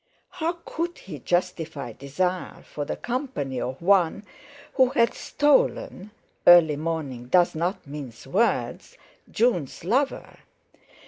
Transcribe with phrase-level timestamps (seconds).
[0.39, 4.25] How could he justify desire for the company of one
[4.73, 10.39] who had stolen—early morning does not mince words—June's lover?